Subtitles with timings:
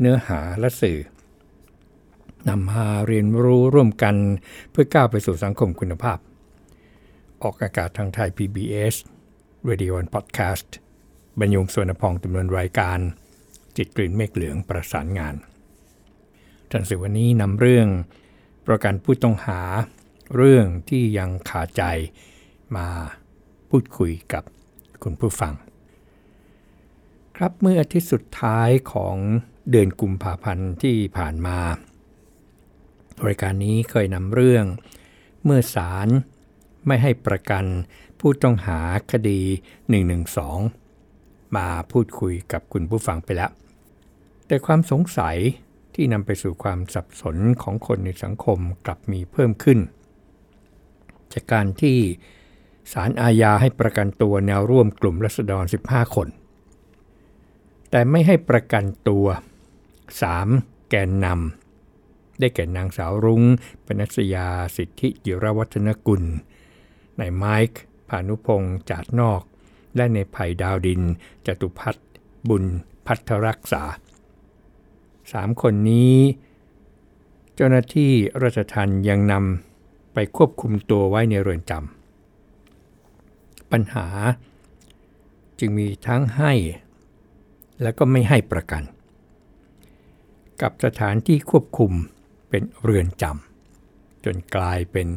[0.00, 0.98] เนื้อหาและสื่อ
[2.48, 4.16] นำมาเรียนรู้ร่วมกัน
[4.70, 6.18] เพื่อก้าวไปสู่สังคมคุณภาพ
[7.42, 8.94] ออกอากาศทางไทย PBS
[9.68, 10.68] Radio and Podcast
[11.40, 12.98] บรรยงส่วนพองดำนินรายการ
[13.76, 15.34] จิตกลิ่นเมฆเหลืองประสานงาน
[16.70, 17.88] ท่านสื่อวันนี้นำเรื่อง
[18.66, 19.60] ประกันผู้ต้องหา
[20.36, 21.82] เรื่องที่ยังขาใจ
[22.76, 22.86] มา
[23.70, 24.42] พูดคุยกับ
[25.02, 25.52] คุณผู้ฟัง
[27.40, 29.16] ครับเมื่ออาทิตย์สุดท้ายของ
[29.70, 31.58] เดือนกุมภาพันธ์ที่ผ่านมา
[33.26, 34.64] รายการนี้เคยนำเรื่อง
[35.44, 36.08] เมื่อศาล
[36.86, 37.64] ไม่ให้ประกัน
[38.20, 38.78] ผู้ต้องหา
[39.12, 39.40] คดี
[40.68, 43.50] 112 มาพูดคุยกับคุณผู้ฟังไปแล้ว
[44.46, 45.36] แต่ความสงสัย
[45.94, 49.78] ที่นำไปสู่ความสับสนของคนในสังคมกลับมีเพิ่มขึ้น
[51.32, 51.98] จากการที่
[52.92, 56.30] ศาลอาญาให้ประกันตัวแนวร่วมกลุ่มรัษฎร 15 คน
[57.90, 59.26] แต่ไม่ให้ประกันตัว
[60.08, 60.90] 3.
[60.90, 63.42] แกนนำได้แก่นางสาวรุง้ง
[63.84, 66.22] ปนัสยาสิทธิจิรวัฒนกุล
[67.20, 69.42] นายไมค์พานุพงษ์จาดนอก
[69.96, 71.02] และในไผ่ดาวดิน
[71.46, 72.08] จตุพัฒน์
[72.48, 72.64] บุญ
[73.06, 73.82] พัทรักษา
[75.32, 76.16] สามคนนี้
[77.54, 84.06] เจ้าหน้าที่ราชทัณฑ์ยังนำไปควบคุมตัวไว้ในเรือนจำปัญหา
[85.58, 86.52] จึงมีทั้งให้
[87.82, 88.82] และก็ไม่ให้ประกัน
[90.62, 91.92] กับสถานที่ควบคุม
[92.48, 95.08] เป็นเรือนจำจนกลายเป็น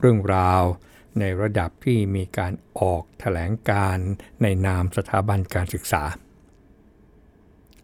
[0.00, 0.62] เรื่องราว
[1.18, 3.96] ในระดับที่มีการออกถแถลงการ
[4.42, 6.02] ในนามสถาบันการศึกษา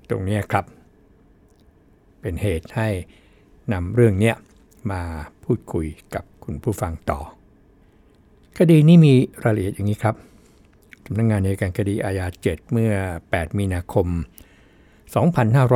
[0.08, 0.64] ตรงนี้ครับ
[2.20, 2.88] เป็นเหตุให้
[3.72, 4.32] นำเรื่องนี้
[4.90, 5.02] มา
[5.44, 7.20] พูดคุยกับคุณผู้ฟังต่อ
[8.58, 9.14] คดีนี้มี
[9.44, 10.14] รายละเอียดอย่างนี้ครับ
[11.04, 12.92] สำนักงงานในการคดีอาญา7 เมื่อ
[13.26, 14.08] 8 มีนาคม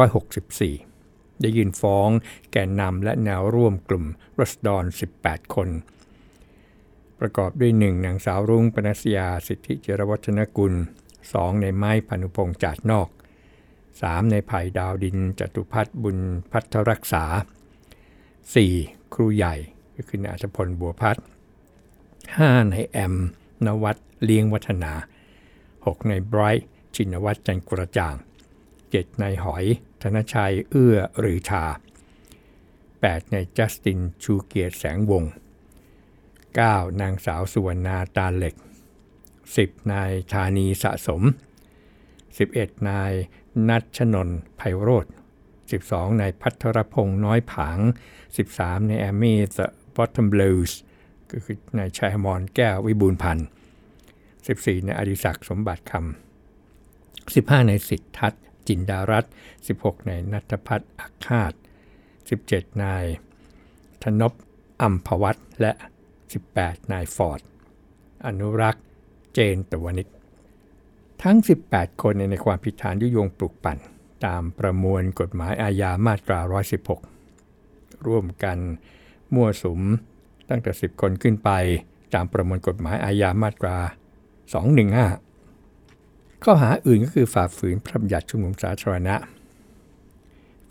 [0.07, 2.09] 2564 ได้ยื่นฟ้อง
[2.53, 4.05] แกนนำและแนวร่วมกลุ่ม
[4.39, 4.85] รัศดร
[5.19, 5.69] 18 คน
[7.21, 8.05] ประกอบด้วย 1.
[8.07, 10.75] นางสาวรุ่งปนัสยาสิทธิเจรวัฒนกุล
[11.19, 11.61] 2.
[11.63, 13.09] ในไม้พานุพงษ์จาดนอก
[13.71, 14.31] 3.
[14.31, 16.19] ในไผ่ดาวดินจตุพัฒน์บุญ
[16.51, 17.25] พัฒรักษา
[18.19, 19.15] 4.
[19.15, 19.55] ครูใหญ่
[19.97, 21.25] ก็คือนายชพลบัวพัฒน์
[21.97, 22.71] 5.
[22.71, 23.15] ในแอม
[23.67, 24.93] นวัตเลี้ยงวัฒนา
[25.85, 26.09] 6.
[26.09, 28.15] ในไบรท์ชินวัตรจันกระจ่าง
[28.69, 29.21] 7.
[29.21, 29.65] ในหอย
[30.03, 31.65] ธนชัยเอื้อหรือชา
[32.53, 33.33] 8.
[33.33, 35.25] ในจัสตินชูเกียรติแสงวง
[36.17, 37.01] 9.
[37.01, 38.55] นางสาวสุวรรณาตาเหล็ก
[39.27, 39.93] 10.
[39.93, 41.23] นายธานีสะสม
[42.05, 42.91] 11.
[42.91, 43.13] นาย
[43.69, 45.07] นัชนนไพโรธ
[45.63, 47.79] 12 นายพัทรพงษ์น้อยผาง
[48.33, 50.79] 13 ในแอมมี่เดอะบอททอมบลูส์
[51.31, 53.47] ก็คือนายชัยมอนแก้ววิบูลพันธ์
[54.47, 58.33] 14 ในอดิศักดิ์สมบัติคำ 15 ในสิทธิทัศ
[58.69, 59.25] จินดารัต
[59.67, 61.53] 16 ในนัทพัฒน์อักฆาต
[62.17, 63.05] 17 นาย
[64.03, 64.33] ธนบ
[64.83, 65.73] อัมพวัตและ
[66.33, 67.41] 18 นายฟอร์ด
[68.27, 68.85] อนุรักษ์
[69.33, 70.09] เจนตวนิช
[71.23, 71.37] ทั้ง
[71.69, 73.79] 18 คนในความผิดฐานยุยงปลุกปั่น
[74.27, 76.41] ตามประมวลกฎหมายอาญามาตรา
[77.23, 78.59] 116 ร่วมกัน
[79.35, 79.81] มั่วสุม
[80.49, 81.51] ตั้งแต่ 10 คนขึ้นไป
[82.15, 83.79] ตามประมวลกฎหมายอาญามาตรา
[84.53, 89.17] 215 ข้อหาอื่นก็คือฝ่าฝืนพระบัญญัติชุมนุมสาธารณะ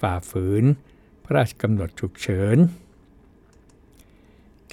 [0.02, 0.64] ฝ่าฝืน
[1.24, 2.58] พระราชกำหนดฉุกเฉิน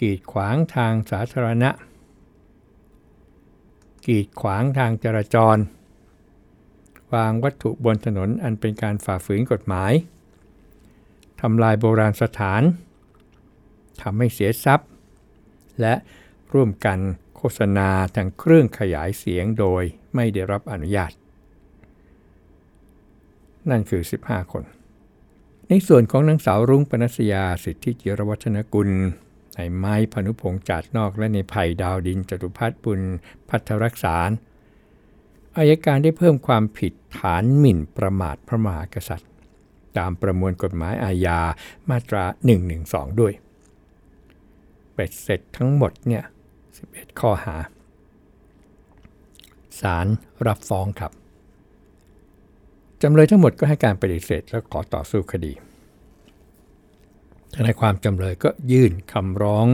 [0.01, 1.71] กีดขวางทางสาธารณะ
[4.07, 5.57] กีดขวางทางจราจร
[7.15, 9.93] วางวัตถุบนถนนอันเป็นการฝ่าฝืนกฎหมาย
[11.41, 12.63] ทำลายโบราณสถาน
[14.03, 14.89] ทำให้เสียทรัพย์
[15.81, 15.95] และ
[16.53, 16.99] ร่วมกัน
[17.43, 19.83] โฆษณาทางเครื่องขยายเสียงโดย
[20.15, 21.13] ไม่ได้รับอนุญาต
[23.71, 24.65] นั่นคือ 15 คน
[25.69, 28.91] ในส่วนของนางสาวรุ้งปนัสยาสิทธิจิรวัฒนกุล
[29.55, 33.01] ในไม้พนุพงษ์จัดนอกและในไผ่ดาวดินจตุพัฒน์บุญ
[33.49, 34.17] พัทรักษา
[35.59, 39.31] อายการได้เพิ่มความผิดฐานหมิ่นประมาทพระมหากษัตริย์
[39.99, 41.41] ตามประมวลกฎหมายอาญา
[41.91, 42.25] มาตรา
[42.73, 43.33] 112 ด้วย
[44.95, 46.25] เป็ดเสร็จทั้งหมดเนี่ย
[46.79, 47.57] 11 ข้อหา
[49.81, 50.07] ศาล
[50.47, 51.13] รับฟ้องครับ
[53.03, 55.53] จำเลยทั้งหมดก็ให้การปฏิเสธและขอต่อสู้คดี
[57.65, 59.67] นายความจำเลยก็ยื่นคำร้อง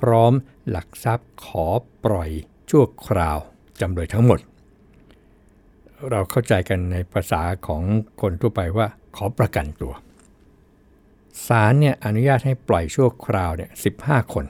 [0.00, 0.32] พร้อม
[0.68, 1.66] หลักทรัพย์ขอ
[2.04, 2.30] ปล่อย
[2.70, 3.38] ชั่วคราว
[3.80, 4.38] จำเลยทั้งหมด
[6.10, 7.82] เราเข้าใจกันในภาษาของ
[8.20, 9.94] คนทั่วไปว่าขอประกันตัว
[11.46, 13.70] ศาลเนี่ยอนุญาตให้ปล่อยชั่วคราวเนี่ย
[14.02, 14.44] 15คน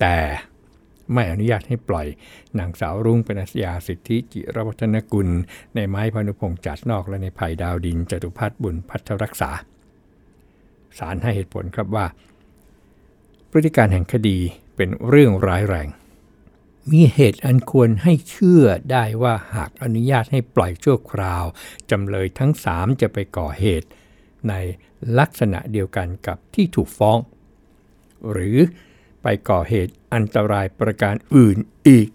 [0.00, 0.16] แต่
[1.12, 2.06] ไม่อนุญาตให้ปล่อย
[2.58, 5.28] นางสาวรุ่งเป็นอาาสิทธิจิรวัฒนกุล
[5.74, 9.50] ในไม้พานุพงษ์จัดนอกและในไผ่ดาวดินจตุพัฒน์บุญพัฒรักษา
[10.98, 12.06] ศาลให้เหตุผลครับว่า
[13.50, 14.38] พฤติการแห่งคดี
[14.76, 15.88] เป็นเรื่องร้ายแรง
[16.90, 21.44] มีเหตุอันควรให้เชื่อได้ว่าหากอนุญาตให้ปล่อยชั่วคราว
[21.90, 23.88] จำเลยทั้งสามจะไปก่อเหตุ
[24.48, 24.54] ใน
[25.18, 27.18] ลักษณะเดียวกันกับที่ถูกฟ้อง
[28.32, 28.56] หรือ
[29.22, 31.56] ไปก่อเหตุอันตรายประการอื่น
[31.88, 32.08] อีก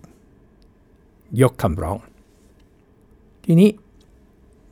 [1.42, 1.98] ยกคำร้อง
[3.46, 3.70] ทีนี้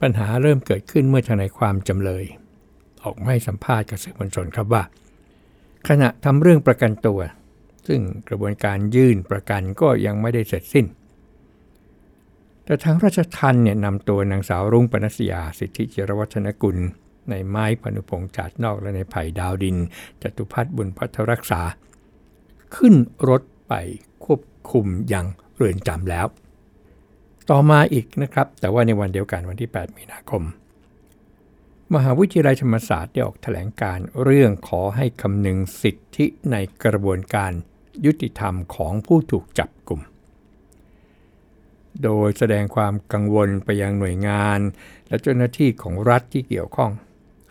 [0.01, 2.25] ปัญหาเริ่มเกิดขึ้นเมื่อทนายความจำเลย
[3.03, 4.83] ออกไม่สัมภาษณ์กับสื่อมวลชนครับว่า
[5.87, 7.19] ขณะทำเรื่องประกันตัว
[7.87, 10.85] ซึ่งกระบวนการยื่นประกันก็ยังไม่ได้เสร็จสิ้น
[12.63, 16.77] แต่ทางราชทันเนี่ยนำตัวนางสาวรุ่งปนัสยาสิทธิจิรวัฒนกุล
[17.29, 19.77] ในไม้พนุพงษ์จัดนอกและในไผ่ดาวดิน
[20.21, 21.61] จตุพัฒน์บุญพัฒรักษา
[22.75, 22.95] ขึ้น
[23.29, 23.73] รถไป
[24.25, 24.41] ควบ
[24.71, 25.25] คุมยัง
[25.55, 26.25] เรือนจำแล้ว
[27.49, 30.43] ต่อมาอีกนะครับ แต่ว่าในวันเดียวกันวันที่ 8 มีนาคม
[31.93, 37.51] มหาวิทยาลัยธรรมศาสตร์ได้ออกแถลงการเรื่องขอให้คำนึงสิทธิในกระบวนการ
[38.05, 40.01] ยุติธรรมของผู้ถูกจับกลุ่ม
[42.03, 44.59] โดยแสดงความกังวลไปยังหน่วยงาน
[45.07, 46.91] และเจ้าหน้าที่ของรัฐที่เกี่ยวข้อง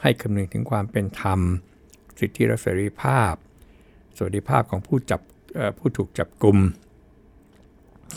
[0.03, 1.41] ให้คำนึงถึงความเป็นธรรม
[2.21, 3.33] สิทธิและเสรีภาพ
[4.25, 5.21] วัสดิภาพของผู้จับ
[5.79, 6.59] ผู้ถูกจับกลุ่ม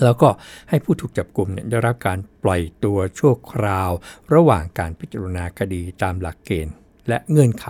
[0.04, 0.30] แล้วก็
[0.70, 3.92] ให้ผู้ถูกจับกลุ่มเนี่ยได้รับการปล่อยตัวชั่วคราว
[4.34, 6.74] ระหว่างการพิจารณาคดีตามหลักเกณฑ์
[7.10, 7.68] และเงื่อนไข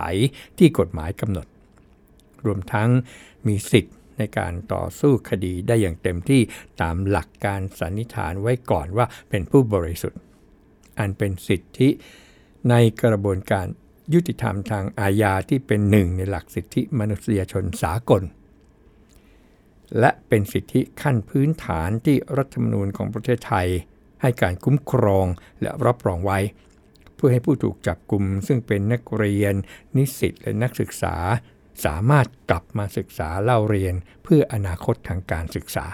[0.58, 1.46] ที่กฎหมายกำหนด
[2.46, 2.88] รวมทั้ง
[3.46, 6.40] มีสิทธิ์ในการต่อสู้คดีได้อย่างเต็มที่
[6.82, 10.20] ตามหลักการสันนิษฐานไว้ก่อนว่าเป็นผู้บริสุทธิ์
[10.98, 11.88] อันเป็นสิทธิ
[12.70, 13.66] ในกระบวนการ
[14.14, 18.22] ยุติธรรมทางอาญาที่เป็นหนึ่งในหลักสิทธิมนุษยชนสากล
[19.98, 23.68] และเป็นสิทธิขั้นพื้นฐานที่รัฐธรรมนูญของประเทศไทย
[24.22, 25.26] ให้การคุ้มครอง
[25.62, 26.38] และรับรองไว้
[27.14, 29.54] เพื่อให้ผู้ถูกจับกลุ่มซึ่งเป็นนักเรียน
[29.96, 31.16] นิสิตและนักศึกษา
[31.84, 33.94] สามารถกลับมาศึกษาเล่าเรียน
[34.24, 35.86] เพื่ออนาคตทางการศึกษา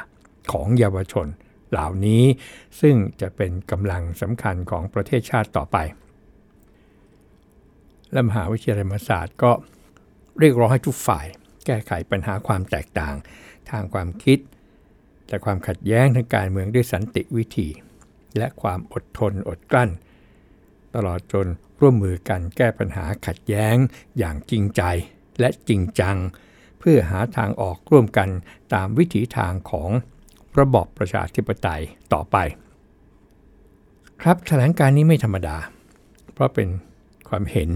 [0.52, 1.26] ของเยาวชน
[1.70, 2.24] เหล่านี้
[2.80, 5.78] ซึ่งจะเป็นกำลังสำคัญของประเทศชาติต่อไป
[8.12, 9.52] และมหาวิทยาลัยธรรมศาสตร์ก็
[10.38, 11.26] เรียกร้องให้ทุกฝ่าย
[11.66, 13.14] แก้ไขปัญหาความแตกต่าง
[13.70, 14.38] ทางความคิด
[15.26, 17.68] แต่ความขัดแย้งทางการเมืองด้วยสันติวิธี
[18.38, 19.90] และความอดทนอดกลั้น
[20.94, 21.46] ตลอดจน
[21.80, 23.76] ร่วมมือกันแก้ปัญหาขัดแย้ง
[24.18, 24.82] อย่างจริงใจ
[25.40, 26.16] และจริงจัง
[26.78, 28.28] เพื่อหาทางออกร่วมกัน
[28.74, 29.90] ตามวิถีทางของ
[30.58, 31.82] ระบอบประชาธิปไตย
[32.12, 32.36] ต่อไป
[34.22, 35.56] ครับแถลงการนี้ไม่ธรรมดา
[36.32, 36.68] เพราะเป็น
[37.32, 37.70] ความเห็น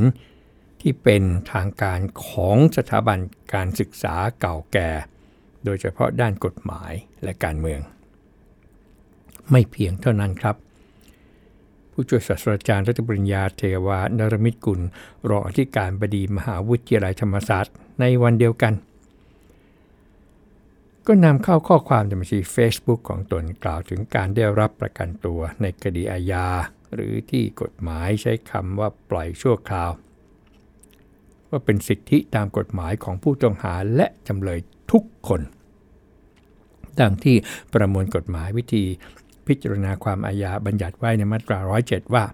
[0.81, 1.23] ที่เป็น
[1.53, 3.19] ทางการของสถาบัน
[3.55, 4.91] การศึกษาเก่าแก่
[5.65, 6.93] โดยเฉพาะด้านกฎหมาย
[7.23, 7.81] และการเมือง
[9.51, 10.57] ไม่เพียงเท่านั้นครับ
[11.93, 14.81] ผู้ช่วยศาสตราจารย์รัฐปริญญาเทวานรมิตรกุล
[15.29, 18.75] รองอธิการบดีมหาวิทยาลัยธรรมศาสตร์ในวันเดียวกัน
[21.07, 26.47] ก็นำเข้าข้อความในบัญชี Facebook ของตนกล่าวถึงการได้รับประกันตัวในคดีอาญา
[26.95, 29.91] หรือที่กฎหมายใช้คำว่าปล่อยชั่วคราว
[31.51, 34.59] ว่าเป็นสิทธิตามกฎหมายของผู้ต้องหาและจำเลย
[34.93, 35.41] ทุกคน
[37.01, 37.37] ดังที่
[37.73, 38.85] ประมวลกฎหมายวิธี
[39.47, 42.25] พิจารณาความอาญาบัญญัติไว้ในมาตรา 107 ว่า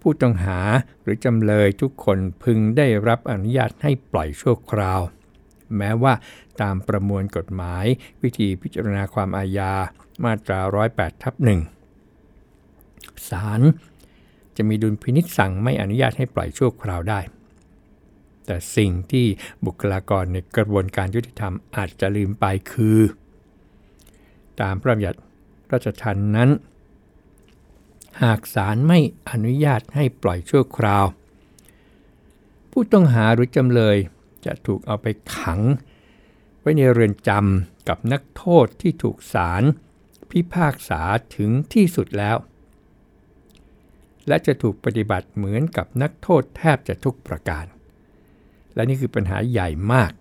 [0.00, 0.58] ผู้ต้องหา
[1.02, 5.00] หรือจำเลยทุกคนพึงได้รับอนุญาตให้ปล่อยชั่วคราว
[5.76, 6.14] แม้ว่า
[6.62, 7.84] ตามประมวลกฎหมาย
[8.22, 9.72] วิธีพิจารณาความอาญา
[10.24, 10.60] มาตรา
[10.92, 11.79] 108 ทับ1
[13.28, 13.60] ศาล
[14.56, 17.20] จะมีดุลพินิษสั่งไม่อนุญาตให้ปล่อยชั่วคราวได้
[18.46, 19.26] แต่สิ่งที่
[19.66, 22.98] บุคลากรในกระบวนการยุติธรรมอาจจะลืมไปคือ
[24.60, 25.18] ตามพระบัญญัติ
[25.72, 26.50] ราชทันนั้น
[28.22, 28.98] หากศาลไม่
[29.30, 31.06] อนุญาตให้ปล่อยชั่วคราว
[32.70, 33.96] ผู้ต้องหาหรือจำเลย
[34.44, 35.60] จะถูกเอาไปขัง
[36.60, 39.62] ไว้ในเรือนจำกับนักโทษที่ถูกศาล
[40.30, 41.02] พิพากษา
[41.36, 42.36] ถึงที่สุดแล้ว
[44.28, 47.64] และจะถูกปฏิบัติเหมือนกับนักโทษแทบจะทุกประการ
[48.74, 50.12] และนี่คือปัญหาใหญ่มาก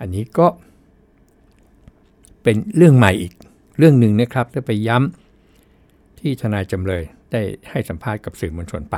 [0.00, 0.46] อันนี้ก็
[2.42, 3.32] เป็นเรื่องใหม่อีก
[3.78, 8.96] เรื่องหนึ่งนะครับถ้ไปย้ำที่ทนายจำเลยได้ให้สัมภาษณ์กับสื่อมวลชนไป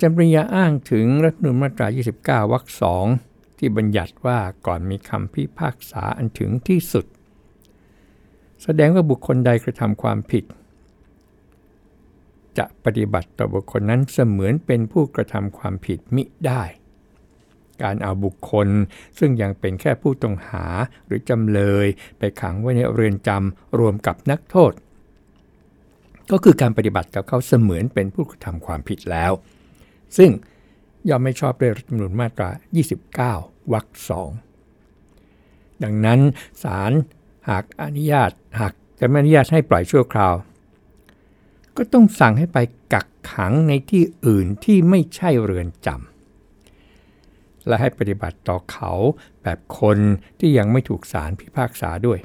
[0.00, 1.86] จารย์ปริญญาอ้างถึงรัฐธรรมนูญมาตรา
[2.44, 3.06] 29 วรรคสอง
[3.58, 7.06] ที่บัญญัติว่าก่อนมีคำพิพากษาอันถึงที่สุด
[8.62, 10.44] แสดงว่าบุคคลใดกระทำความผิด
[12.58, 16.62] จะปฏิบัติต่อบุคคลนั้นเสมือนเป็นผู้กระทำความผิดมิได้
[17.82, 18.68] การเอาบุคคล
[19.18, 20.66] ซึ่งยังเป็นแค่ผู้ต้องหา
[21.06, 21.86] หรือจำเลย
[22.18, 24.72] ไปขังไว้ในเรือนจำรวมกับนักโทษ
[26.30, 29.32] ก็คือการปฏิบัติกับเขาเสมือนเป็นผู้กระทำความผิดแล้ว
[30.16, 30.30] ซึ่ง
[31.08, 32.50] ย่อมไม่ชอบด้วยรัฐธรรมนูญมาตรา
[33.30, 34.30] 29 วรรคสอง
[35.82, 36.20] ดังนั้น
[36.62, 36.92] ศาล
[37.48, 40.34] หากอนุญาตหากจะไม่อนุญาตให้ปล่อยชั่วคราว
[41.78, 42.58] ก็ต้องสั่งให้ไป
[42.92, 48.92] กักขังในที่อื่นที่ไม่ใช่เรือนจำและให้ปฏิบัติต่อเขา
[49.42, 49.98] แบบคน
[50.38, 52.18] ที่ยังไม่ถูกศาลพิพากษาด้วย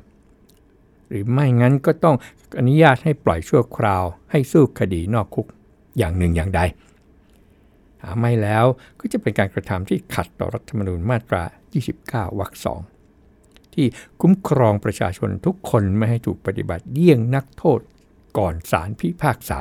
[1.10, 2.16] หรือไม่งั้นก็ต้อง
[2.60, 5.48] อนุญาตให้ปล่อยชั่วคราวให้สู้คดีนอกคุก
[5.98, 6.62] อย่างหนึ่งอย่างใด
[8.02, 8.66] หาไม่แล้ว
[9.00, 11.44] ก็จะเป็นการกระทำที่ขัดต่อรัฐธรรมนูญมาตรา
[11.90, 12.82] 29 วรรคสอง
[13.74, 13.86] ที่
[14.22, 17.80] คุ้มครองประชาชนทุกคนไม่ให้ถูกปฏิบัติเยี่ยงนักโทษ
[18.38, 19.60] ก่อนศาลพิพากษา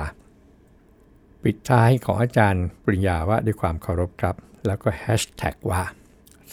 [1.42, 4.36] ปิดท้ายของอาจารย์ปริญญาว่าด้วยความเคารพครับ
[4.66, 5.82] แล้วก็แฮชแท็กว่า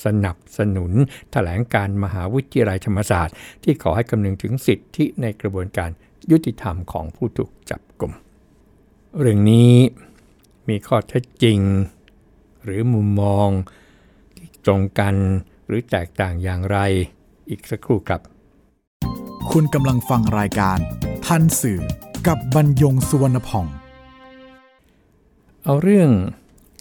[0.03, 0.97] สนับสนุนถ
[1.31, 5.89] แถลงการมหาวิทยาลัยธรรมศาสตร์ ที่ขอให้คำนึงถึงสิทธิในกระบวนการ
[6.31, 8.13] ยุติธรรมของผู้ถูกจับกลุ่ม
[9.19, 9.73] เรื่องนี้
[10.69, 11.59] มีข้อเท็จจริง
[12.63, 13.49] หรือมุมมอง
[14.37, 15.15] ที่ตรงกัน
[15.67, 16.77] หรือแตกต่างอย่างไร
[17.49, 18.21] อีกสักครู่ครับ
[19.51, 20.77] คุณกำลังฟังรายการ
[21.25, 21.81] ทันสื่อ
[22.27, 23.65] กับบรรยงสุวรรณพอง
[25.63, 26.11] เอาเรื่อง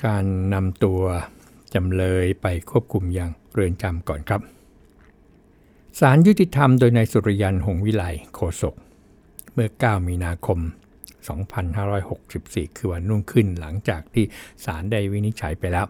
[0.06, 1.00] การนำตัว
[1.74, 4.40] จำเลยไปควบคุมอย่างเรือนจำก่อนครับ
[6.00, 8.04] ศาลยุติธรรมโดยนายสุริยันหงวิไล
[8.34, 8.74] โคศก
[9.52, 10.58] เมื่อ 9 มีนาคม
[11.48, 14.24] 2564 คือวันรุ่งขึ้นหลังจากที่
[14.64, 15.86] ศาลได้วินิจฉัยไปแล้ว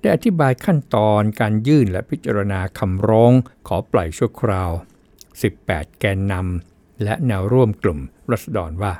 [0.00, 3.32] ได้อธิบายขั้นตอนการยื่นและพิจารณาคำร้อง
[3.66, 4.70] ขอปล่อยชั่วคราว
[5.34, 6.71] 18 แกนนำ
[7.02, 8.94] และแนวร่วมกลุ่มรัษฎรว่า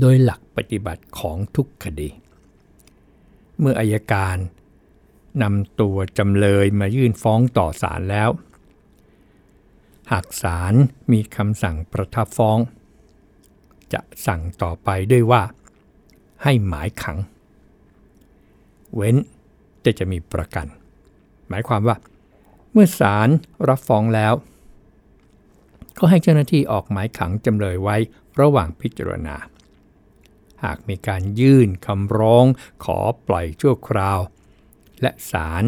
[0.00, 2.08] โดยหลักปฏิบัติของทุกคดี
[3.58, 4.36] เมื่ออายการ
[5.42, 8.30] นำตัวจำเลยมายื่นฟ้องต่อศาลแล้ว
[10.12, 10.74] หากศาล
[11.12, 12.58] มีคำสั่งประทับฟ้อง
[13.92, 15.42] จะสั่งต่อไปด้วยว่า
[16.42, 17.18] ให้หมายขัง
[18.94, 19.16] เว้น
[19.84, 20.66] จะจะมีประกัน
[21.48, 21.96] หมายความว่า
[22.72, 23.28] เมื่อศาล
[23.68, 24.32] รับฟ้องแล้ว
[25.98, 27.96] ก็ให้เจ้าหน้าที่ออกหมายขังจำเลยไว้
[28.40, 29.36] ระหว่างพิจารณา
[30.64, 32.44] หากมีการยื่นคำร้อง
[32.84, 34.20] ขอปล่อยชั่วคราว
[35.02, 35.64] และศาล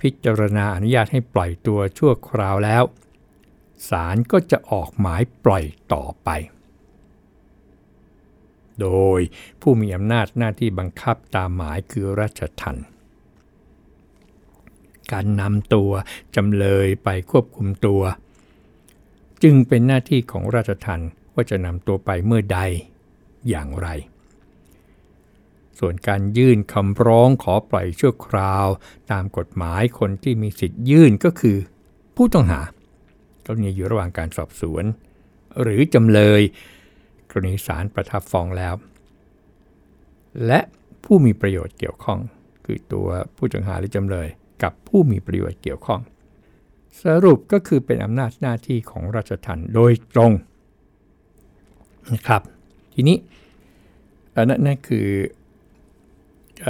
[0.00, 2.82] พิจารณาอนุญาตให้ปล่อยตัวชั่วคราวแล้ว
[3.90, 6.28] ศาลก็จะออกหมายปล่อยต่อไป
[8.80, 8.88] โด
[9.18, 9.20] ย
[9.60, 12.86] ผู้มีอำนาจหน้าที่บังคับตามหมายคือราชทัณฑ์
[15.12, 15.90] การนำตัว
[16.36, 18.02] จำเลยไปควบคุมตัว
[19.42, 22.60] จึงเป็นหน้าที่ของราชทัณฑ์ว่าจะนำตัวไปเมื่อใด
[23.48, 23.88] อย่างไร
[25.78, 28.66] ส่วนการยื่นคำร้องขอปล่อยชั่วคราว
[29.10, 31.56] ตามกฎหมายคนที่มีสิทธิ์ยื่นก็คือ
[32.16, 32.60] ผู้ต้องหา
[33.46, 34.84] กรณีอยู่ระหว่างการสอบสวน
[35.62, 36.42] หรือจำเลย
[37.30, 38.74] กรณีศาลประทับฟ้องแล้ว
[40.46, 40.60] และ
[41.04, 42.20] ผู้มีประโยชน์เกี่ยวข้อง
[42.64, 44.28] คือตัวผู้ต้องหาหรือจำเลย
[44.62, 46.00] กับผู้มีประโยชน์เกี่ยวข้อง
[47.04, 50.32] สรุปก็คือเป็นอำนาจหน้าที่ของราชทัณฑ์โดยตรง
[52.12, 52.42] นะครับ
[52.94, 53.16] ทีนี้
[54.34, 55.06] นั่นนั่นคือ
[56.66, 56.68] อ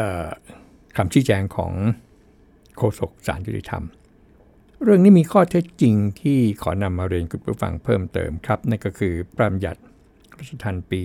[0.97, 1.73] คำชี้แจงของ
[2.77, 3.85] โฆษกสารยุติธรรม
[4.83, 9.81] เรื่องนี้มีข้อเท็จจริงที่ขอนำมาเรียนคุณผู้ฟังเพิ่มเติมครับ นั่นก็คือประมยัติ
[10.39, 11.01] รัชทันปี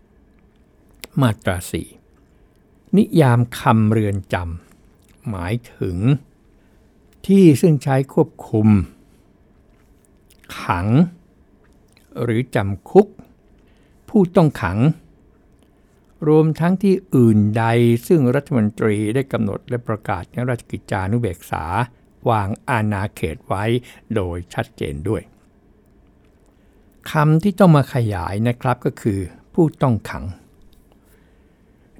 [0.00, 1.56] 2560 มาตรา
[2.26, 5.96] 4 นิยามคำเรือนจำหมายถึง
[7.26, 8.68] ที่ซึ่งใช้ควบคุม
[10.60, 10.86] ขัง
[12.22, 13.06] หรือจำคุก
[14.08, 14.78] ผู้ต้องขัง
[16.28, 17.64] รวมทั้งที่อื่นใด
[18.06, 21.64] ซึ่งรัฐมนตรีได้กำหนดและประกาศในราชกิจจานุเบกษา
[22.30, 23.64] วางอาณาเขตไว้
[24.14, 25.22] โดยชัดเจนด้วย
[27.10, 29.18] คำที่ต้องมาขยายนะครับก็คือ
[29.54, 30.24] ผู้ต้องขัง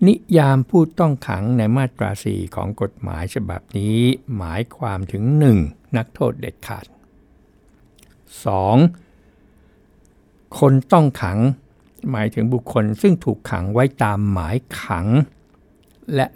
[0.08, 3.98] นิยามผู้ต้องขังในมาตราสีของกฎหมายฉบับนี้
[4.36, 5.24] หมายความถึง
[5.60, 5.96] 1.
[5.96, 6.86] นักโทษเด็ดขาด
[9.72, 10.58] 2.
[10.58, 11.38] คนต้องขัง
[12.10, 15.06] หมายถึงบุคคลซึ่งถูกขังไว้ตามหมายขัง
[16.14, 16.26] และ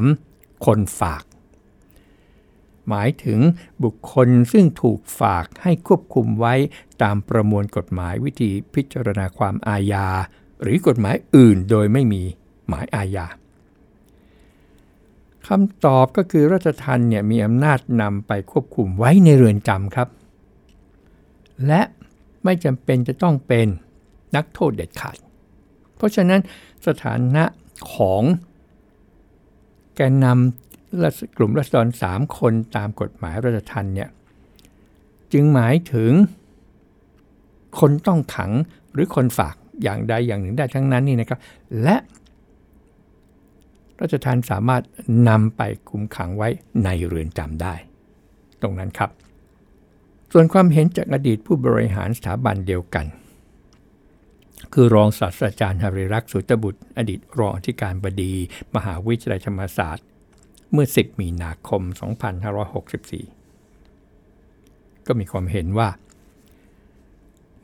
[0.00, 0.64] 3.
[0.66, 1.24] คนฝาก
[2.88, 3.40] หมายถึง
[3.84, 6.54] บุคคลซึ่งถูกฝากให้ควบคุมไว้
[7.02, 10.08] ตามประมวลกฎหมายวิธีพิจารณาความอาญา
[10.62, 12.24] หรือกฎหมายอื่นโดยไม่มี
[12.68, 13.26] หมายอาญา
[15.46, 20.08] คำตอบก็คือราชทัณฑ์เนี่ยมีอำนาจนำไปควบคุมไว้ในเรือนจำครับ
[21.66, 21.80] และ
[22.44, 23.66] ไม่จำเป็นจะต้องเป็น
[24.36, 25.16] นักโทษเด็ดขาด
[25.96, 26.40] เพราะฉะนั้น
[26.86, 27.44] สถานะ
[27.94, 28.22] ของ
[29.96, 34.08] แกนนำกลุ่มรัศดรสามคนตามกฎหมายราชทัณฑ์เนี่ย
[35.32, 36.12] จึงหมายถึง
[37.78, 38.52] คนต้องขัง
[38.92, 41.40] หรือคนฝากอย่างใดอย่างหนึ่งได้ทั้งนั้นนี่นะครับ
[41.82, 41.96] และ
[44.02, 44.82] ราชทานสามารถ
[45.28, 46.48] นำไปคุมขังไว้
[46.84, 47.74] ในเรือนจำได้
[48.62, 49.10] ตรงนั้นครับ
[50.32, 53.06] ส่วนความเห็นจากอดีตผู้บริหารสถาบันเดียวกัน
[54.72, 58.32] คือรองศาสตราจารย์ฮาริรักษ์สุตบุตร อดีตรองอธิการบดี
[58.74, 60.06] มหาวิทยาลัยธรรมศาสตร์
[60.72, 61.82] เมื่อ 10 มีนาคม
[63.44, 65.88] 2564 ก็มีความเห็นว่า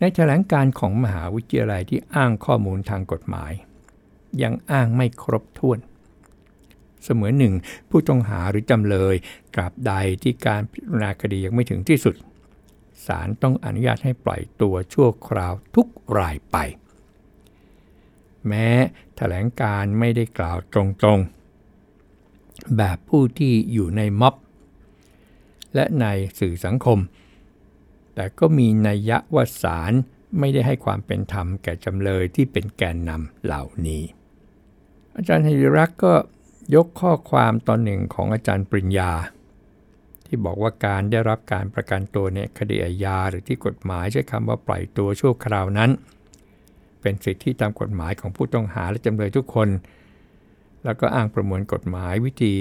[0.01, 3.53] ในแถลงการของมหาวิทยาลัยที่อ้างข้อมูลทางกฎหมาย
[4.43, 5.79] ยังอ้างไม่ครบถ้วน
[7.05, 7.55] เสมือนหนึ่ง
[7.91, 9.15] ผู้ต้องหาหรือจำเลย
[9.55, 12.15] ตราบใดที่การพิจารณาคดียังไม่ถึงที่สุด
[13.07, 15.87] ศาลต้องอนุญาตให้ปล่อยตัวชั่วคราวทุก
[16.19, 16.57] รายไป
[18.47, 18.69] แม้
[19.17, 20.75] แถลงการไม่ได้กล่าวต
[21.07, 24.35] รงๆ แบบผู้ที่อยู่ในม็อบ
[25.75, 26.07] และใน
[26.39, 26.99] สื่อสังคม
[28.15, 29.93] แต่ก็มีนัยยะว่าศาล
[30.39, 34.03] ไม่ได้ให้ความเป็นธรรมแก่จำเลยที่เป็นแกนนำเหล่านี้
[35.17, 36.15] อาจารย์ฮิรักก็
[36.75, 39.13] ยกข้อความตอนหนึ่งของอาจารย์ปริญญา
[40.27, 45.91] ที่บอกว่าการได้รับการประกันตัวในคดีอาญาหรือที่กฎหมายใช้คำว่าปล่อยตัวชั่วคราวนั้น
[47.01, 49.69] เป็นสิทธิตามกฎหมายของผู้ต้องหาและจำเลยทุกคน
[50.85, 52.55] แล้วก็อ้างประมวลกฎหมายวิธี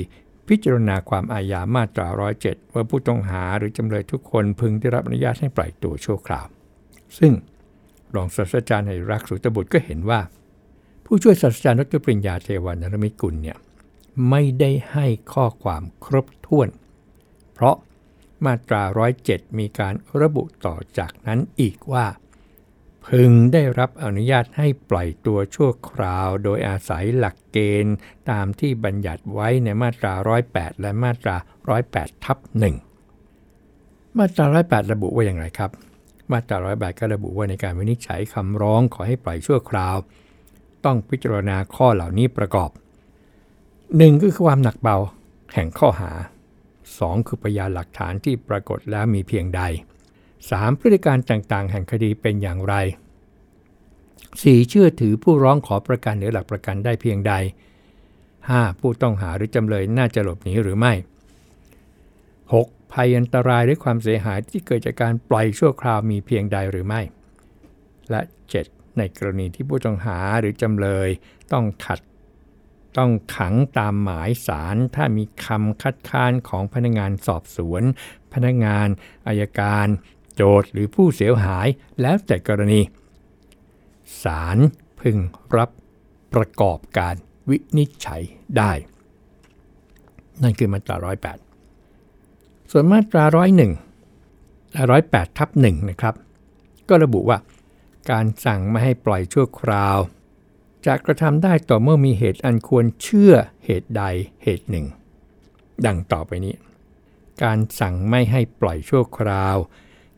[0.47, 2.07] พิจารณาความอาญามาตรา
[2.41, 6.47] 107 ว่าผู้ต้องหาหรือจำเลยทุกคนพึงได้รับอนุญาตให้ปล่อยตัวชั่วคราว
[7.17, 7.31] ซึ่ง
[8.15, 10.19] รองศาสตราจารย์ในรักสุตบุตรก็เห็นว่า
[11.05, 13.57] ผู้ช่วยศาสตราจารย์ดรปริญญาเทวานรมิกุลเนี่ย
[14.29, 16.69] ไม่ได้ให้ข้อความครบถ้วน
[17.53, 17.75] เพราะ
[18.45, 18.83] มาตรา
[19.21, 22.05] 107 มีการระบุต่อจากนั้นอีกว่า
[23.05, 27.95] พึงได้รับอนุญาตให้ปล่อยตัวชั่วคราว โดยอาศัยหลักเกณฑ์
[28.29, 30.13] ตามที่บัญญัติไว้ในมาตรา
[30.47, 31.35] 108 และมาตรา
[31.79, 32.37] 108ทับ
[33.23, 35.71] 1มาตรา 108 ระบุว่าอย่างไรครับ
[36.31, 39.95] มาตรา 108 ก็ระบุว่าในการวินิจฉัยคำร้องขอให้ปล่อยชั่วคราว
[40.85, 42.69] ต้องพิจารณาข้อเหล่านี้ประกอบ
[43.95, 44.97] หนึ่งคือความหนักเบา
[45.53, 46.11] แห่งข้อหา
[46.69, 47.27] 2.
[47.27, 49.61] คือพยานหลักฐานที่ปรากฏแล้วมีเพียงใด
[50.21, 50.79] 3.
[50.79, 52.75] พฤติการต่างๆ แห่งคดีเป็นอย่างไร
[53.91, 54.69] 4.
[54.69, 57.33] เชื่อถือผู้ร้องขอประกันหรือหลักประกันได้เพียงใด
[58.07, 58.79] 5.
[58.79, 60.93] ผู้ต้องหาหรือจำเลยน่าจะหลบหนีหรือไม่
[62.13, 62.91] 6.
[62.91, 67.01] ภัยอันตรายหรือความเสียหายที่เกิดจากการปล่อยชั่วคราวมีเพียงใดหรือไม่
[68.09, 68.21] และ
[68.59, 68.97] 7.
[68.97, 71.09] ในกรณีที่ผู้ต้องหาหรือจำเลย
[71.53, 71.99] ต้องขัด
[72.97, 77.83] ต้องขังตามหมายสาร ถ้ามีคำคัดค้านของพนักงานสอบสวน
[78.33, 78.87] พนักงาน
[79.27, 79.87] อายการ
[80.35, 81.67] โจทย์หรือผู้เสียหาย
[82.01, 82.81] แล้วแต่กรณี
[84.23, 84.57] ศาล
[84.99, 85.17] พึง
[85.57, 85.69] รับ
[86.33, 87.15] ประกอบการ
[87.49, 88.21] วินิจฉัย
[88.57, 88.71] ได้
[90.41, 93.35] นั่นคือมาตรา 108 ส่วนมาตรา 101
[94.67, 96.15] 108ทับ1นะครับ
[96.89, 97.37] ก็ระบุว่า
[98.11, 99.97] การสั่งไม่ให้ปล่อยชั่วคราว
[100.87, 103.33] จะกระทำได้ต่อเมื่อมีเหตุอันควรเชื่อ
[103.65, 104.03] เหตุใด
[104.43, 104.85] เหตุหนึ่ง
[105.85, 106.55] ดังต่อไปนี้
[107.43, 109.57] การสั่งไม่ให้ปล่อยชั่วคราว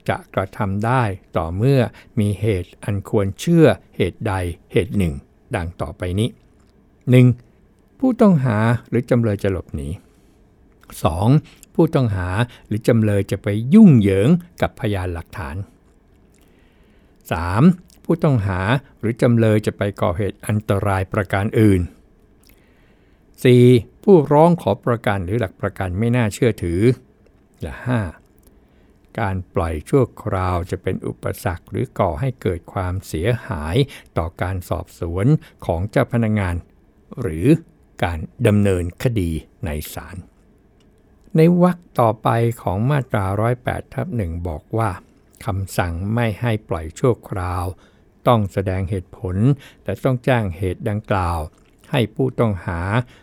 [0.09, 1.03] จะกระทำได้
[1.37, 1.79] ต่อเมื่อ
[2.19, 4.33] มีเหตุอันควรเชื่อเหตุใด
[4.71, 5.13] เหตุหนึ่ง
[5.55, 6.29] ดังต่อไปนี้
[7.33, 7.99] 1.
[7.99, 8.57] ผู้ต้องหา
[8.89, 9.89] หรือจำเลยจะหลบหนี
[11.01, 11.75] 2.
[11.75, 12.29] ผู้ต้องหา
[12.65, 14.29] หรือจำเลยจะไปยุ่งเหยิง
[14.61, 15.55] กับพยานหลักฐาน
[17.39, 17.88] 3.
[18.11, 18.61] ผู้ต้องหา
[18.99, 21.81] หรือจำเลยจะไปก่อเหตุอันตรายประการอื่น
[23.31, 24.03] 4.
[24.03, 26.81] ผู้ร้องขอประกันหรือหลักประกันไม่น่าเชื่อถือ
[27.61, 27.73] และ
[28.45, 29.19] 5.
[29.19, 33.75] การปล่อยชั่วคราวจะเป็นอุปสรรคหรือก่อให้เกิดความเสียหาย
[34.17, 35.25] ต่อการสอบสวน
[35.65, 36.55] ของเจ้าพนักงาน
[37.21, 37.47] หรือ
[38.03, 39.31] การดำเนินคดี
[39.65, 40.17] ในศาล
[41.35, 42.29] ในวรรคต่อไป
[42.61, 43.25] ของมาตรา
[43.61, 44.91] 108ทับหนึ่งบอกว่า
[45.45, 47.65] คำสั่งไม่ให้ปล่อยชั่วคราว
[48.29, 49.35] ต้องแสดงเหตุผล
[49.83, 51.39] แต่ต้องแจ้งเหตุดังกล่าว
[51.91, 52.81] ให้ผู้ต้องหา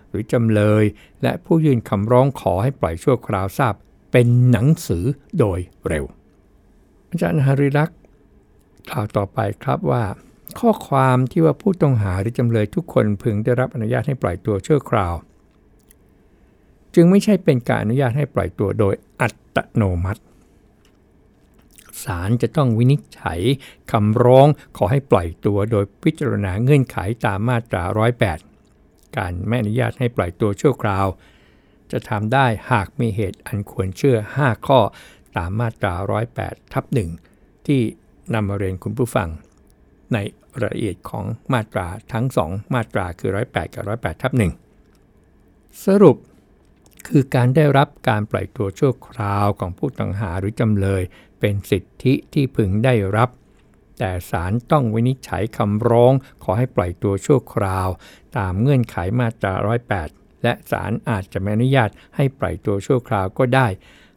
[0.09, 0.85] หรือจำเลย
[1.23, 3.75] และผู้ยื่นคำร้องขอให้ปล่อยชั่วคราวทราบ
[4.13, 5.05] เป็นหนังสือ
[5.39, 6.05] โดยเร็ว
[7.09, 7.99] อาจารย์ฮาริรักษ์
[8.89, 10.05] กล่าวต่อไปครับว่า
[10.59, 15.15] ข้อความที่ว่าผู้ต้องหาหรือจำเลยทุกคนพึงได้รับอนุญาตให้ปล่อยตัวชั่วคราว
[16.95, 20.21] จึงไม่ใช่เป็นการอนุญาตให้ปล่อยตัวโดยอัตโนมัติ
[22.05, 23.41] ศาลจะต้องวินิจฉัย
[23.93, 27.83] คำร้องขอให้ปล่อยตัวโดยพิจารณาเงื่อนไขตามมาตรา
[28.47, 31.07] 108 การไม่อนุญาตให้ปล่อยตัวชั่วคราว
[31.93, 34.81] จะทำได้หากมีเหตุอันควรเชื่อ 5 ข้อ
[35.37, 35.95] ตามมาตรา
[36.35, 36.85] 108 ทับ
[37.27, 37.81] 1ที่
[38.35, 39.29] นำมาเรียนคุณผู้ฟัง
[40.13, 40.19] ใน
[40.61, 44.33] รายละเอียดของมาตราทั้ง 2 มาตราคือ 108 กับ 108ทับ
[45.09, 46.17] 1สรุป
[47.09, 51.03] คือการได้รับการปล่อยตัวชั่วคราวของผู้ต้องหาหรือจำเลย
[51.41, 53.31] เป็นสิทธิที่พึงได้รับ
[53.99, 57.89] แต่ศาลต้องวินิจฉัยคำร้องขอให้ปล่อยตัวชั่วคราว
[58.39, 59.55] ตามเงื่อนไขมาตรา
[59.99, 63.69] 108 และศาลอาจจะไม่อนุญาตให้ปล่อยตัวชั่วคราวก็ได้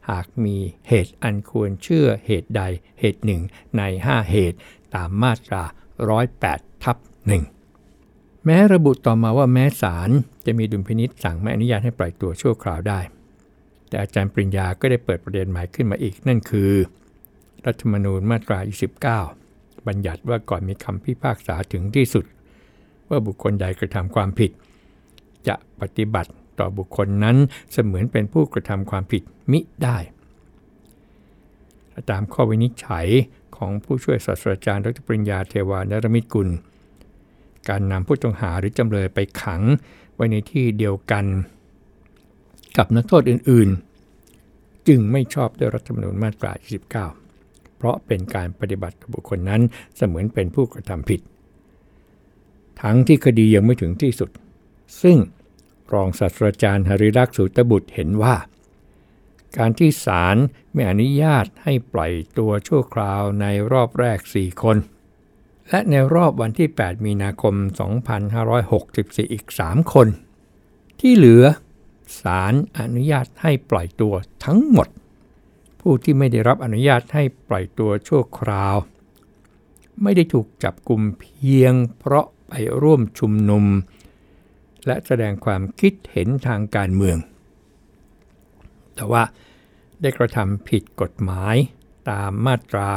[0.10, 2.62] หากมีเหตุอันควรเชื่อเหตุใด
[3.00, 3.42] เหตุหนึ่ง
[3.78, 4.58] ใน 5 เหตุ
[4.96, 5.64] ตามมาตรา
[6.24, 6.98] 108 ทับ
[7.70, 10.10] 1แม้ระบุต่อมาว่าแม้ศาล
[10.46, 13.00] จะมีดุลพินิษสั่งไม่อนุญาตให้ปล่อยตัวชั่วคราวได้
[13.88, 16.72] แต่อาจารย์ปริญญาก็ได้เปิดประเด็นใหม่ขึ้นมาอีกนั่นคือ
[17.66, 18.60] รัฐธรรมนูญมาตรา
[19.24, 22.26] 29 บัญญัติว่าก่อนมีคำพิพากษาถึงที่สุด
[23.10, 24.52] ว่าบุคคลใดกระทำความผิด
[25.48, 27.38] จะปฏิบัติต่อบุคคลนั้น
[27.72, 29.98] เสมือนเป็นผู้กระทำความผิดมิได้
[32.12, 33.08] ตามข้อวินิจฉัย
[33.58, 36.50] ของผู้ช่วยศาสตราจารย์ดรปริญญาเทวานรมิตกุล
[37.70, 39.62] การนำผู้ต้องหาหรือจำเลยไปขัง
[40.14, 41.26] ไว้ในที่เดียวกัน
[42.78, 43.70] กับนักโทษอื่น
[44.28, 46.52] ๆ จึงไม่ชอบด้วยรัฐธรรมนูญมาตรา
[47.14, 47.19] 29
[47.80, 49.62] เพราะเป็นการปฏิบัติบุคคลนั้น
[49.96, 51.22] เสมือนเป็นผู้กระทำผิด
[52.82, 54.30] ทั้งที่คดียังไม่ถึงที่สุด
[55.02, 55.18] ซึ่ง
[55.94, 58.36] รองศาสตราจารย์หริรักษ์สุตบุตรเห็นว่า
[59.58, 60.38] การที่ศาล
[60.74, 64.78] ไม่อนุญาตให้ปล่อยตัวชั่วคราวในรอบแรก 4 คน
[65.70, 67.56] และในรอบวันที่ 8 มีนาคม
[68.40, 70.08] 2564 อีก 3 คน
[71.00, 71.44] ที่เหลือ
[72.22, 74.14] ศาลอนุญาตให้ปล่อยตัว
[74.46, 74.88] ทั้งหมด
[75.92, 78.76] ผู้ที่ไม่ได้รับอนุญาตให้ปล่อยตัวชั่วคราว
[80.04, 83.66] ไม่ได้ถูกจับกลุ่มเพียงเพราะไปร่วมชุมนุม
[84.86, 87.18] และแสดงความคิดเห็นทางการเมือง
[88.96, 89.24] แต่ว่า
[90.02, 91.56] ได้กระทำผิดกฎหมาย
[92.10, 92.90] ตามมาตรา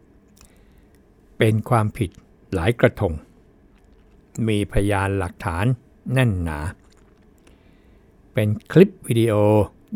[0.00, 2.10] 112 เป็นความผิด
[2.54, 3.12] หลายกระทง
[4.48, 5.64] มีพยานหลักฐาน
[6.12, 6.60] แน่นหนา
[8.34, 9.34] เป็นคลิปวิดีโอ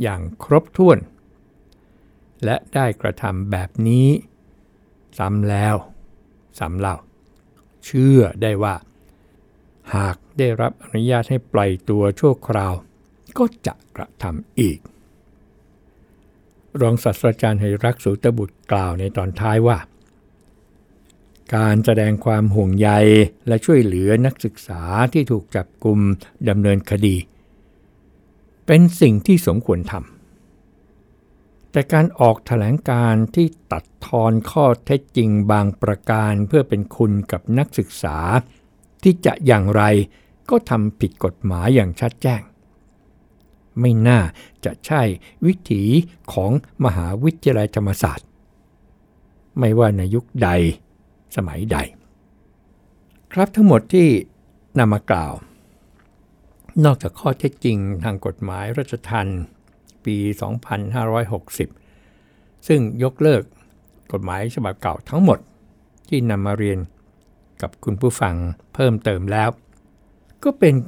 [0.02, 0.98] อย่างครบถ้วน
[2.44, 4.08] และได้กระทำแบบนี้
[5.18, 5.76] ซ้ำแล้ว
[6.58, 6.96] ซ้ำเล่า
[7.84, 8.74] เชื่อได้ว่า
[9.94, 12.74] หากได้รับอนุญาตให้ปล่อยตัวชั่วคราว
[13.38, 14.78] ก็จะกระทำอีก
[16.80, 19.78] รองศาสตราจารย์ไหรักสูตบุตรกล่าวในตอนท้ายว่า
[21.56, 22.88] การแสดงความห่วงใย
[23.48, 25.98] และช่วยเหลือนักศึกษาที่ถูกจับกลุ่ม
[26.48, 27.16] ดำเนินคดี
[28.66, 38.18] เป็นสิ่งที่สมควรทำแต่การออกถแถลงการที่ตัดทอนข้อเท็จจริงบางประการเพื่อเป็นคุณกับนักศึกษา
[39.02, 39.82] ที่จะอย่างไร
[40.50, 42.40] ก็ทำผิดกฎหมายอย่างชัดแจ้ง
[43.80, 44.20] ไม่น่า
[44.64, 45.02] จะใช่
[45.46, 45.82] วิถี
[46.32, 46.52] ของ
[46.84, 48.28] มหาวิทยาลัยธรรมศาสตร์
[49.58, 50.48] ไม่ว่าในยุคใด
[51.36, 51.76] สมัยใด
[53.32, 54.08] ครับทั้งหมดที่
[54.78, 55.32] นำมากล่าว
[56.82, 59.26] นอกจากข้อเท็จจริงทางกฎหมายรัชทัน
[60.04, 60.16] ปี
[61.82, 63.42] 2560 ซึ่งยกเลิก
[64.12, 65.38] กฎหมายฉบับเก่าทั้งหมด
[66.08, 66.78] ที่นำมาเรียน
[67.62, 68.34] กับคุณผู้ฟัง
[68.74, 69.48] เพิ่มเติมแล้ว
[70.44, 70.78] ก็เป็นถ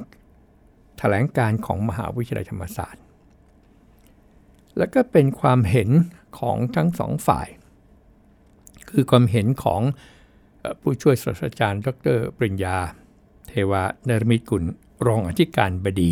[0.97, 3.03] แถลงการของมหาวิทยาลัยธรรมศาสตร์
[4.77, 5.89] และก็เป็นความเห็น
[6.39, 7.47] ของทั้งสองฝ่าย
[8.89, 9.81] คือความเห็นของ
[10.81, 12.77] ผู้ช่วยศาสตราจารย์ ดร ปริญญา
[13.47, 14.63] เทวานรมิตกุล
[15.05, 16.11] รองอธิการบดี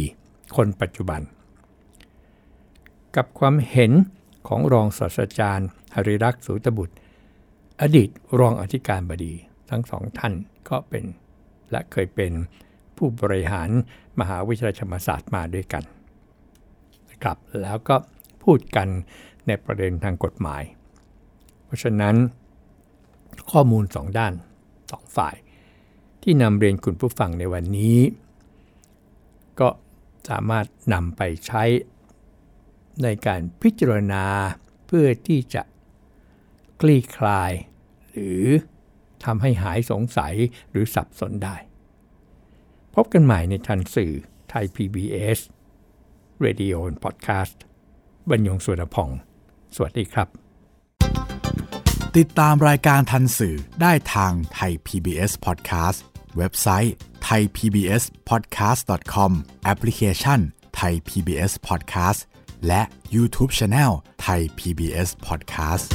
[0.56, 1.21] คนปัจจุบัน
[3.15, 3.91] กับความเห็น
[4.48, 6.95] ของรองศาสตราจารย์หริรักษ์สูตบุตร
[7.82, 9.34] อดีตรองอธิการบดี
[9.69, 10.34] ทั้งสองท่าน
[10.69, 11.06] ก็เป็น
[11.71, 12.32] และเคยเป็น
[12.98, 13.69] ผู้บริหาร
[14.19, 15.84] มหาวิทยาลัยธรรมศาสตร์มาด้วยกัน
[17.10, 17.95] นะครับแล้วก็
[18.43, 18.88] พูดกัน
[19.48, 20.63] ในประเด็นทางกฎหมาย
[21.65, 22.15] เพราะฉะนั้น
[23.52, 24.34] ข้อมูลสองด้าน
[24.91, 25.36] สองฝ่าย
[26.24, 27.98] ที่นำเรียนคุณผู้ฟังในวันนี้
[29.60, 29.70] ก็
[30.30, 31.63] สามารถนำไปใช้
[33.04, 34.26] ในการพิจารณา
[34.88, 35.63] เพื่อที่จะ
[36.82, 37.52] คลี่คลาย
[38.12, 38.44] หรือ
[39.26, 40.36] ทำให้หายสงสัย
[40.72, 41.56] หรือสับสนได้
[42.96, 44.13] พบกันใหม่ในทันสื่อ
[44.50, 45.39] ไทย PBS
[46.46, 47.58] Radio Podcast
[48.30, 49.10] บรรยงสุวรรณพอง
[49.76, 50.28] สวัสดีครับ
[52.18, 56.93] ติดตามรายการทันสื่อได้ทางไทย PBS Podcast เว็บไซต์
[57.28, 59.32] thaipbspodcast.com
[59.63, 60.39] แอปพลิเคชัน
[60.80, 62.19] Thai PBS Podcast
[62.67, 62.82] และ
[63.15, 63.91] YouTube Channel
[64.26, 65.88] Thai PBS Podcast